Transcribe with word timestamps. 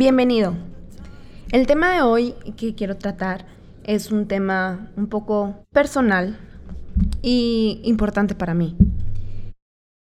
Bienvenido. 0.00 0.54
El 1.52 1.66
tema 1.66 1.92
de 1.92 2.00
hoy 2.00 2.34
que 2.56 2.74
quiero 2.74 2.96
tratar 2.96 3.44
es 3.84 4.10
un 4.10 4.26
tema 4.26 4.90
un 4.96 5.08
poco 5.08 5.66
personal 5.74 6.38
y 7.20 7.82
importante 7.84 8.34
para 8.34 8.54
mí. 8.54 8.78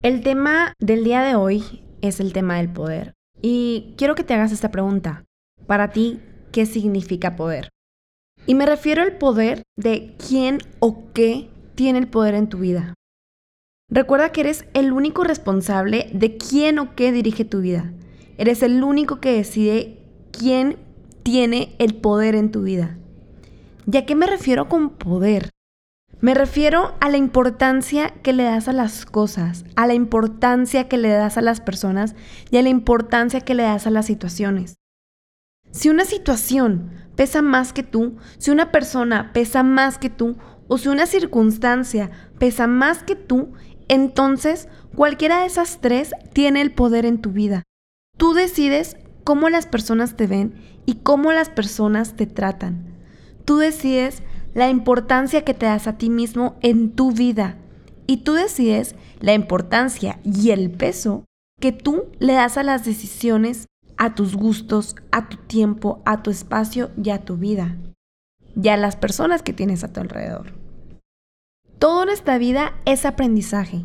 El 0.00 0.22
tema 0.22 0.72
del 0.78 1.04
día 1.04 1.20
de 1.20 1.34
hoy 1.34 1.84
es 2.00 2.20
el 2.20 2.32
tema 2.32 2.56
del 2.56 2.72
poder. 2.72 3.12
Y 3.42 3.92
quiero 3.98 4.14
que 4.14 4.24
te 4.24 4.32
hagas 4.32 4.50
esta 4.50 4.70
pregunta. 4.70 5.26
Para 5.66 5.90
ti, 5.90 6.22
¿qué 6.52 6.64
significa 6.64 7.36
poder? 7.36 7.68
Y 8.46 8.54
me 8.54 8.64
refiero 8.64 9.02
al 9.02 9.18
poder 9.18 9.62
de 9.76 10.16
quién 10.16 10.60
o 10.78 11.12
qué 11.12 11.50
tiene 11.74 11.98
el 11.98 12.08
poder 12.08 12.34
en 12.34 12.48
tu 12.48 12.56
vida. 12.56 12.94
Recuerda 13.90 14.32
que 14.32 14.40
eres 14.40 14.64
el 14.72 14.90
único 14.90 15.22
responsable 15.22 16.08
de 16.14 16.38
quién 16.38 16.78
o 16.78 16.94
qué 16.94 17.12
dirige 17.12 17.44
tu 17.44 17.60
vida. 17.60 17.92
Eres 18.42 18.64
el 18.64 18.82
único 18.82 19.20
que 19.20 19.36
decide 19.36 20.00
quién 20.32 20.76
tiene 21.22 21.76
el 21.78 21.94
poder 21.94 22.34
en 22.34 22.50
tu 22.50 22.62
vida. 22.62 22.98
¿Y 23.86 23.96
a 23.96 24.04
qué 24.04 24.16
me 24.16 24.26
refiero 24.26 24.68
con 24.68 24.90
poder? 24.90 25.50
Me 26.20 26.34
refiero 26.34 26.96
a 26.98 27.08
la 27.08 27.18
importancia 27.18 28.14
que 28.24 28.32
le 28.32 28.42
das 28.42 28.66
a 28.66 28.72
las 28.72 29.06
cosas, 29.06 29.64
a 29.76 29.86
la 29.86 29.94
importancia 29.94 30.88
que 30.88 30.98
le 30.98 31.10
das 31.10 31.38
a 31.38 31.40
las 31.40 31.60
personas 31.60 32.16
y 32.50 32.56
a 32.56 32.62
la 32.62 32.68
importancia 32.68 33.42
que 33.42 33.54
le 33.54 33.62
das 33.62 33.86
a 33.86 33.90
las 33.90 34.06
situaciones. 34.06 34.74
Si 35.70 35.88
una 35.88 36.04
situación 36.04 36.90
pesa 37.14 37.42
más 37.42 37.72
que 37.72 37.84
tú, 37.84 38.16
si 38.38 38.50
una 38.50 38.72
persona 38.72 39.32
pesa 39.32 39.62
más 39.62 39.98
que 39.98 40.10
tú 40.10 40.36
o 40.66 40.78
si 40.78 40.88
una 40.88 41.06
circunstancia 41.06 42.10
pesa 42.40 42.66
más 42.66 43.04
que 43.04 43.14
tú, 43.14 43.52
entonces 43.86 44.66
cualquiera 44.96 45.42
de 45.42 45.46
esas 45.46 45.80
tres 45.80 46.10
tiene 46.32 46.60
el 46.60 46.74
poder 46.74 47.06
en 47.06 47.22
tu 47.22 47.30
vida. 47.30 47.62
Tú 48.16 48.34
decides 48.34 48.96
cómo 49.24 49.48
las 49.48 49.66
personas 49.66 50.16
te 50.16 50.26
ven 50.26 50.54
y 50.86 50.96
cómo 50.96 51.32
las 51.32 51.48
personas 51.48 52.14
te 52.16 52.26
tratan. 52.26 52.94
Tú 53.44 53.58
decides 53.58 54.22
la 54.54 54.68
importancia 54.68 55.44
que 55.44 55.54
te 55.54 55.66
das 55.66 55.86
a 55.86 55.98
ti 55.98 56.10
mismo 56.10 56.56
en 56.60 56.92
tu 56.92 57.12
vida 57.12 57.56
y 58.06 58.18
tú 58.18 58.34
decides 58.34 58.94
la 59.20 59.34
importancia 59.34 60.20
y 60.24 60.50
el 60.50 60.70
peso 60.70 61.24
que 61.60 61.72
tú 61.72 62.06
le 62.18 62.34
das 62.34 62.58
a 62.58 62.62
las 62.62 62.84
decisiones, 62.84 63.66
a 63.96 64.14
tus 64.14 64.36
gustos, 64.36 64.96
a 65.10 65.28
tu 65.28 65.36
tiempo, 65.36 66.02
a 66.04 66.22
tu 66.22 66.30
espacio 66.30 66.90
y 67.02 67.10
a 67.10 67.24
tu 67.24 67.36
vida 67.36 67.76
y 68.60 68.68
a 68.68 68.76
las 68.76 68.96
personas 68.96 69.42
que 69.42 69.52
tienes 69.52 69.84
a 69.84 69.92
tu 69.92 70.00
alrededor. 70.00 70.52
Todo 71.78 72.02
en 72.02 72.10
esta 72.10 72.38
vida 72.38 72.74
es 72.84 73.04
aprendizaje. 73.06 73.84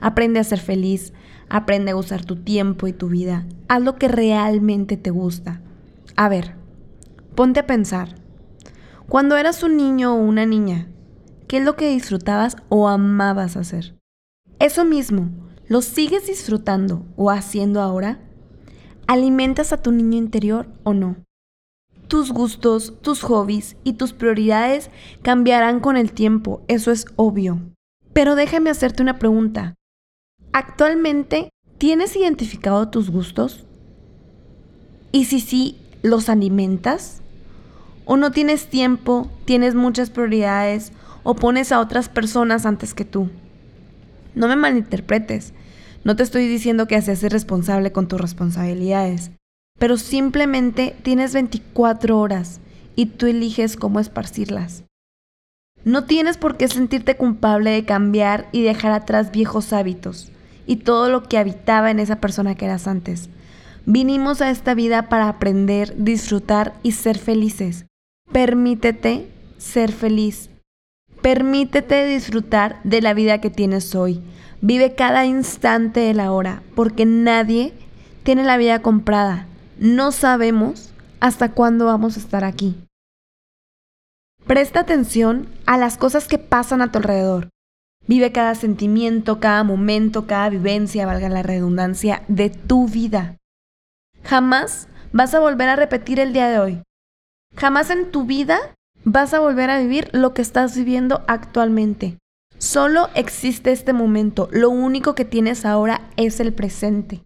Aprende 0.00 0.40
a 0.40 0.44
ser 0.44 0.60
feliz, 0.60 1.12
aprende 1.54 1.92
a 1.92 1.96
usar 1.96 2.24
tu 2.24 2.34
tiempo 2.34 2.88
y 2.88 2.92
tu 2.92 3.08
vida. 3.08 3.46
Haz 3.68 3.80
lo 3.80 3.94
que 3.94 4.08
realmente 4.08 4.96
te 4.96 5.10
gusta. 5.10 5.60
A 6.16 6.28
ver, 6.28 6.56
ponte 7.36 7.60
a 7.60 7.66
pensar. 7.68 8.16
Cuando 9.08 9.36
eras 9.36 9.62
un 9.62 9.76
niño 9.76 10.16
o 10.16 10.18
una 10.18 10.46
niña, 10.46 10.88
¿qué 11.46 11.58
es 11.58 11.64
lo 11.64 11.76
que 11.76 11.90
disfrutabas 11.90 12.56
o 12.70 12.88
amabas 12.88 13.56
hacer? 13.56 13.94
Eso 14.58 14.84
mismo, 14.84 15.30
¿lo 15.68 15.80
sigues 15.80 16.26
disfrutando 16.26 17.06
o 17.14 17.30
haciendo 17.30 17.80
ahora? 17.80 18.18
¿Alimentas 19.06 19.72
a 19.72 19.80
tu 19.80 19.92
niño 19.92 20.18
interior 20.18 20.66
o 20.82 20.92
no? 20.92 21.18
Tus 22.08 22.32
gustos, 22.32 22.94
tus 23.00 23.22
hobbies 23.22 23.76
y 23.84 23.92
tus 23.92 24.12
prioridades 24.12 24.90
cambiarán 25.22 25.78
con 25.78 25.96
el 25.96 26.14
tiempo, 26.14 26.62
eso 26.66 26.90
es 26.90 27.06
obvio. 27.14 27.60
Pero 28.12 28.34
déjame 28.34 28.70
hacerte 28.70 29.04
una 29.04 29.20
pregunta. 29.20 29.76
¿Actualmente 30.54 31.48
tienes 31.78 32.14
identificado 32.14 32.88
tus 32.88 33.10
gustos? 33.10 33.64
Y 35.10 35.24
si 35.24 35.40
sí, 35.40 35.76
¿los 36.02 36.28
alimentas? 36.28 37.22
¿O 38.04 38.16
no 38.16 38.30
tienes 38.30 38.68
tiempo, 38.68 39.28
tienes 39.46 39.74
muchas 39.74 40.10
prioridades 40.10 40.92
o 41.24 41.34
pones 41.34 41.72
a 41.72 41.80
otras 41.80 42.08
personas 42.08 42.66
antes 42.66 42.94
que 42.94 43.04
tú? 43.04 43.30
No 44.36 44.46
me 44.46 44.54
malinterpretes. 44.54 45.54
No 46.04 46.14
te 46.14 46.22
estoy 46.22 46.46
diciendo 46.46 46.86
que 46.86 47.02
seas 47.02 47.24
irresponsable 47.24 47.90
con 47.90 48.06
tus 48.06 48.20
responsabilidades, 48.20 49.32
pero 49.80 49.96
simplemente 49.96 50.94
tienes 51.02 51.34
24 51.34 52.16
horas 52.16 52.60
y 52.94 53.06
tú 53.06 53.26
eliges 53.26 53.76
cómo 53.76 53.98
esparcirlas. 53.98 54.84
No 55.84 56.04
tienes 56.04 56.38
por 56.38 56.56
qué 56.56 56.68
sentirte 56.68 57.16
culpable 57.16 57.70
de 57.70 57.84
cambiar 57.84 58.48
y 58.52 58.62
dejar 58.62 58.92
atrás 58.92 59.32
viejos 59.32 59.72
hábitos 59.72 60.30
y 60.66 60.76
todo 60.76 61.08
lo 61.08 61.22
que 61.22 61.38
habitaba 61.38 61.90
en 61.90 61.98
esa 61.98 62.16
persona 62.16 62.54
que 62.54 62.64
eras 62.64 62.86
antes. 62.86 63.28
Vinimos 63.86 64.40
a 64.40 64.50
esta 64.50 64.74
vida 64.74 65.08
para 65.08 65.28
aprender, 65.28 65.94
disfrutar 65.96 66.74
y 66.82 66.92
ser 66.92 67.18
felices. 67.18 67.86
Permítete 68.32 69.28
ser 69.58 69.92
feliz. 69.92 70.50
Permítete 71.20 72.06
disfrutar 72.06 72.80
de 72.84 73.02
la 73.02 73.14
vida 73.14 73.40
que 73.40 73.50
tienes 73.50 73.94
hoy. 73.94 74.22
Vive 74.60 74.94
cada 74.94 75.26
instante 75.26 76.00
de 76.00 76.14
la 76.14 76.32
hora, 76.32 76.62
porque 76.74 77.04
nadie 77.04 77.74
tiene 78.22 78.44
la 78.44 78.56
vida 78.56 78.80
comprada. 78.80 79.46
No 79.78 80.12
sabemos 80.12 80.92
hasta 81.20 81.52
cuándo 81.52 81.86
vamos 81.86 82.16
a 82.16 82.20
estar 82.20 82.44
aquí. 82.44 82.76
Presta 84.46 84.80
atención 84.80 85.48
a 85.66 85.78
las 85.78 85.96
cosas 85.96 86.28
que 86.28 86.38
pasan 86.38 86.82
a 86.82 86.92
tu 86.92 86.98
alrededor. 86.98 87.48
Vive 88.06 88.32
cada 88.32 88.54
sentimiento, 88.54 89.40
cada 89.40 89.64
momento, 89.64 90.26
cada 90.26 90.50
vivencia, 90.50 91.06
valga 91.06 91.28
la 91.28 91.42
redundancia, 91.42 92.22
de 92.28 92.50
tu 92.50 92.86
vida. 92.86 93.36
Jamás 94.22 94.88
vas 95.12 95.34
a 95.34 95.40
volver 95.40 95.68
a 95.68 95.76
repetir 95.76 96.20
el 96.20 96.32
día 96.32 96.48
de 96.48 96.58
hoy. 96.58 96.82
Jamás 97.56 97.90
en 97.90 98.10
tu 98.10 98.24
vida 98.24 98.58
vas 99.04 99.32
a 99.32 99.40
volver 99.40 99.70
a 99.70 99.78
vivir 99.78 100.10
lo 100.12 100.34
que 100.34 100.42
estás 100.42 100.76
viviendo 100.76 101.24
actualmente. 101.28 102.18
Solo 102.58 103.08
existe 103.14 103.72
este 103.72 103.92
momento. 103.92 104.48
Lo 104.50 104.70
único 104.70 105.14
que 105.14 105.24
tienes 105.24 105.64
ahora 105.64 106.08
es 106.16 106.40
el 106.40 106.52
presente. 106.52 107.22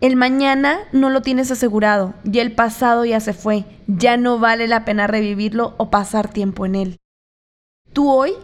El 0.00 0.16
mañana 0.16 0.80
no 0.92 1.08
lo 1.08 1.22
tienes 1.22 1.50
asegurado 1.50 2.14
y 2.24 2.38
el 2.40 2.52
pasado 2.52 3.04
ya 3.04 3.20
se 3.20 3.32
fue. 3.32 3.64
Ya 3.86 4.16
no 4.16 4.38
vale 4.38 4.68
la 4.68 4.84
pena 4.84 5.06
revivirlo 5.06 5.74
o 5.78 5.90
pasar 5.90 6.30
tiempo 6.30 6.66
en 6.66 6.74
él. 6.74 6.96
Tú 7.92 8.10
hoy 8.10 8.34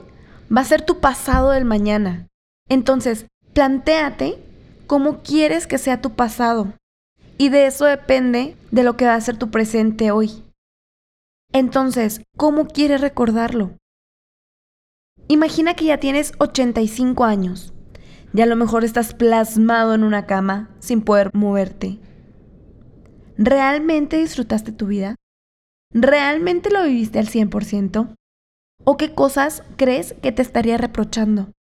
va 0.55 0.61
a 0.61 0.65
ser 0.65 0.83
tu 0.83 1.01
pasado 1.01 1.51
del 1.51 1.65
mañana. 1.65 2.29
Entonces, 2.69 3.27
plantéate 3.55 4.39
cómo 4.87 5.23
quieres 5.23 5.67
que 5.67 5.79
sea 5.79 6.01
tu 6.01 6.11
pasado. 6.11 6.75
Y 7.39 7.49
de 7.49 7.67
eso 7.67 7.87
depende 7.87 8.57
de 8.71 8.83
lo 8.83 8.97
que 8.97 9.07
va 9.07 9.15
a 9.15 9.21
ser 9.21 9.37
tu 9.37 9.51
presente 9.51 10.11
hoy. 10.11 10.45
Entonces, 11.53 12.23
¿cómo 12.37 12.67
quieres 12.67 13.01
recordarlo? 13.01 13.77
Imagina 15.29 15.75
que 15.75 15.87
ya 15.87 15.99
tienes 15.99 16.33
85 16.39 17.25
años 17.25 17.73
y 18.35 18.41
a 18.41 18.47
lo 18.47 18.57
mejor 18.57 18.85
estás 18.85 19.15
plasmado 19.15 19.95
en 19.95 20.05
una 20.05 20.27
cama 20.27 20.71
sin 20.79 21.03
poder 21.03 21.31
moverte. 21.35 21.99
¿Realmente 23.37 24.19
disfrutaste 24.19 24.73
tu 24.73 24.87
vida? 24.87 25.17
¿Realmente 25.93 26.71
lo 26.71 26.85
viviste 26.85 27.19
al 27.19 27.29
100%? 27.29 28.15
¿O 28.85 28.97
qué 28.97 29.15
cosas 29.15 29.63
crees 29.77 30.13
que 30.23 30.33
te 30.33 30.43
estaría 30.43 30.77
reprochando? 30.77 31.53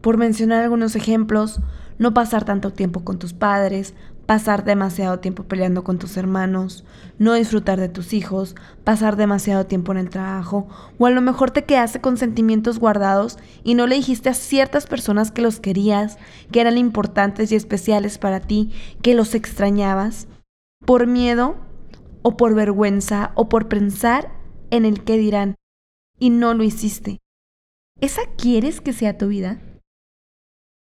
Por 0.00 0.18
mencionar 0.18 0.62
algunos 0.62 0.94
ejemplos, 0.94 1.60
no 1.98 2.14
pasar 2.14 2.44
tanto 2.44 2.72
tiempo 2.72 3.02
con 3.02 3.18
tus 3.18 3.32
padres, 3.32 3.94
pasar 4.24 4.64
demasiado 4.64 5.18
tiempo 5.18 5.42
peleando 5.42 5.82
con 5.82 5.98
tus 5.98 6.16
hermanos, 6.16 6.84
no 7.18 7.34
disfrutar 7.34 7.80
de 7.80 7.88
tus 7.88 8.12
hijos, 8.12 8.54
pasar 8.84 9.16
demasiado 9.16 9.66
tiempo 9.66 9.90
en 9.90 9.98
el 9.98 10.10
trabajo, 10.10 10.68
o 10.96 11.06
a 11.06 11.10
lo 11.10 11.20
mejor 11.22 11.50
te 11.50 11.64
quedaste 11.64 12.00
con 12.00 12.16
sentimientos 12.16 12.78
guardados 12.78 13.38
y 13.64 13.74
no 13.74 13.88
le 13.88 13.96
dijiste 13.96 14.28
a 14.28 14.34
ciertas 14.34 14.86
personas 14.86 15.32
que 15.32 15.42
los 15.42 15.58
querías, 15.58 16.18
que 16.52 16.60
eran 16.60 16.78
importantes 16.78 17.50
y 17.50 17.56
especiales 17.56 18.18
para 18.18 18.38
ti, 18.38 18.70
que 19.02 19.14
los 19.14 19.34
extrañabas, 19.34 20.28
por 20.86 21.08
miedo 21.08 21.56
o 22.22 22.36
por 22.36 22.54
vergüenza 22.54 23.32
o 23.34 23.48
por 23.48 23.66
pensar 23.66 24.30
en 24.70 24.84
el 24.84 25.02
que 25.02 25.18
dirán 25.18 25.56
y 26.22 26.30
no 26.30 26.54
lo 26.54 26.62
hiciste. 26.62 27.18
¿Esa 28.00 28.22
quieres 28.38 28.80
que 28.80 28.92
sea 28.92 29.18
tu 29.18 29.26
vida? 29.26 29.60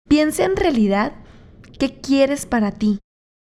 Piensa 0.09 0.45
en 0.45 0.55
realidad 0.55 1.17
qué 1.77 2.01
quieres 2.01 2.47
para 2.47 2.71
ti. 2.71 3.01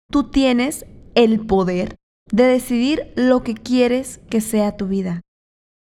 Tú 0.10 0.32
tienes 0.32 0.86
el 1.16 1.46
poder 1.46 1.98
de 2.32 2.44
decidir 2.44 3.12
lo 3.18 3.44
que 3.44 3.56
quieres 3.56 4.22
que 4.30 4.40
sea 4.40 4.78
tu 4.78 4.88
vida. 4.88 5.20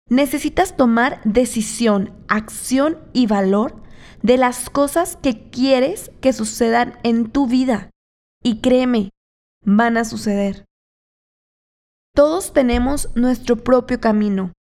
Necesitas 0.09 0.77
tomar 0.77 1.21
decisión, 1.25 2.15
acción 2.29 2.99
y 3.13 3.27
valor 3.27 3.83
de 4.23 4.37
las 4.37 4.71
cosas 4.71 5.17
que 5.17 5.51
quieres 5.51 6.13
que 6.21 6.33
sucedan 6.33 6.97
en 7.03 7.29
tu 7.29 7.49
vida. 7.49 7.91
Y 8.41 8.61
créeme, 8.61 9.11
van 9.65 9.97
a 9.97 10.05
suceder. 10.05 10.65
Todos 12.15 12.53
tenemos 12.53 13.09
nuestro 13.17 13.57
propio 13.57 14.01
camino 14.01 14.53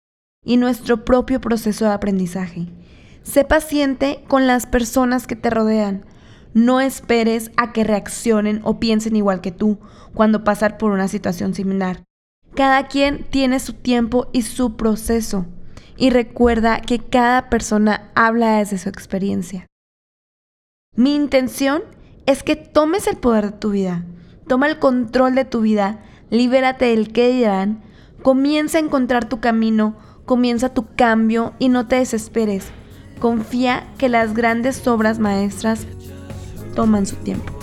y 0.43 0.57
nuestro 0.57 1.05
propio 1.05 1.39
proceso 1.41 1.85
de 1.85 1.91
aprendizaje. 1.91 2.67
Sé 3.23 3.43
paciente 3.43 4.23
con 4.27 4.47
las 4.47 4.65
personas 4.65 5.27
que 5.27 5.35
te 5.35 5.49
rodean. 5.49 6.05
No 6.53 6.81
esperes 6.81 7.51
a 7.55 7.71
que 7.71 7.83
reaccionen 7.83 8.61
o 8.63 8.79
piensen 8.79 9.15
igual 9.15 9.41
que 9.41 9.51
tú 9.51 9.79
cuando 10.13 10.43
pasar 10.43 10.77
por 10.77 10.91
una 10.91 11.07
situación 11.07 11.53
similar. 11.53 12.03
Cada 12.55 12.87
quien 12.87 13.23
tiene 13.29 13.59
su 13.59 13.73
tiempo 13.73 14.27
y 14.33 14.41
su 14.41 14.75
proceso. 14.75 15.45
Y 15.95 16.09
recuerda 16.09 16.81
que 16.81 16.99
cada 16.99 17.49
persona 17.49 18.11
habla 18.15 18.57
desde 18.57 18.77
su 18.77 18.89
experiencia. 18.89 19.67
Mi 20.95 21.15
intención 21.15 21.83
es 22.25 22.43
que 22.43 22.55
tomes 22.55 23.07
el 23.07 23.17
poder 23.17 23.51
de 23.51 23.57
tu 23.57 23.71
vida. 23.71 24.03
Toma 24.47 24.67
el 24.67 24.79
control 24.79 25.35
de 25.35 25.45
tu 25.45 25.61
vida. 25.61 26.03
Libérate 26.29 26.85
del 26.85 27.13
que 27.13 27.31
dirán. 27.31 27.83
Comienza 28.23 28.77
a 28.77 28.81
encontrar 28.81 29.29
tu 29.29 29.39
camino. 29.39 29.95
Comienza 30.25 30.73
tu 30.73 30.87
cambio 30.95 31.53
y 31.59 31.69
no 31.69 31.87
te 31.87 31.97
desesperes. 31.97 32.65
Confía 33.19 33.87
que 33.97 34.09
las 34.09 34.33
grandes 34.33 34.87
obras 34.87 35.19
maestras 35.19 35.85
toman 36.75 37.05
su 37.05 37.15
tiempo. 37.17 37.53